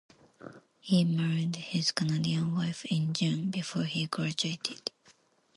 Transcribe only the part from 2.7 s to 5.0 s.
in June before he graduated.